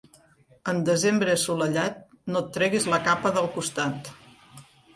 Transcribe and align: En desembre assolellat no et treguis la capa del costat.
En 0.71 0.79
desembre 0.87 1.35
assolellat 1.39 2.01
no 2.33 2.41
et 2.47 2.51
treguis 2.57 2.89
la 2.97 3.01
capa 3.11 3.35
del 3.39 3.53
costat. 3.59 4.13